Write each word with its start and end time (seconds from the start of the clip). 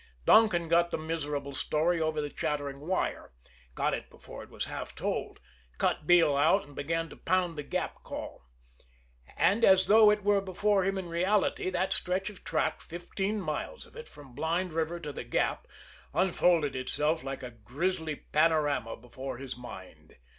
Donkin 0.25 0.67
got 0.67 0.89
the 0.89 0.97
miserable 0.97 1.53
story 1.53 2.01
over 2.01 2.21
the 2.21 2.29
chattering 2.31 2.79
wire 2.79 3.31
got 3.75 3.93
it 3.93 4.09
before 4.09 4.41
it 4.41 4.49
was 4.49 4.65
half 4.65 4.95
told 4.95 5.39
cut 5.77 6.07
Beale 6.07 6.35
out 6.35 6.65
and 6.65 6.75
began 6.75 7.07
to 7.09 7.15
pound 7.15 7.55
the 7.55 7.61
Gap 7.61 8.01
call. 8.01 8.41
And 9.37 9.63
as 9.63 9.85
though 9.85 10.09
it 10.09 10.23
were 10.23 10.41
before 10.41 10.83
him 10.83 10.97
in 10.97 11.07
reality, 11.07 11.69
that 11.69 11.93
stretch 11.93 12.31
of 12.31 12.43
track, 12.43 12.81
fifteen 12.81 13.39
miles 13.39 13.85
of 13.85 13.95
it, 13.95 14.07
from 14.07 14.33
Blind 14.33 14.73
River 14.73 14.99
to 14.99 15.11
the 15.13 15.23
Gap, 15.23 15.67
unfolded 16.15 16.75
itself 16.75 17.23
like 17.23 17.43
a 17.43 17.51
grisly 17.51 18.15
panorama 18.15 18.97
before 18.97 19.37
his 19.37 19.55
mind. 19.55 20.15